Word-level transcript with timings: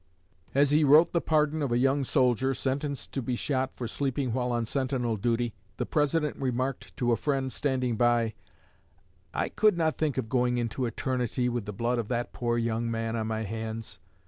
As 0.55 0.71
he 0.71 0.83
wrote 0.83 1.11
the 1.11 1.21
pardon 1.21 1.61
of 1.61 1.71
a 1.71 1.77
young 1.77 2.03
soldier, 2.03 2.55
sentenced 2.55 3.11
to 3.11 3.21
be 3.21 3.35
shot 3.35 3.69
for 3.75 3.87
sleeping 3.87 4.33
while 4.33 4.51
on 4.51 4.65
sentinel 4.65 5.15
duty, 5.15 5.53
the 5.77 5.85
President 5.85 6.35
remarked 6.37 6.97
to 6.97 7.11
a 7.11 7.15
friend 7.15 7.53
standing 7.53 7.97
by: 7.97 8.33
"I 9.31 9.47
could 9.49 9.77
not 9.77 9.99
think 9.99 10.17
of 10.17 10.27
going 10.27 10.57
into 10.57 10.87
eternity 10.87 11.49
with 11.49 11.65
the 11.65 11.71
blood 11.71 11.99
of 11.99 12.07
that 12.07 12.33
poor 12.33 12.57
young 12.57 12.89
man 12.89 13.15
on 13.15 13.27
my 13.27 13.43
hands. 13.43 13.99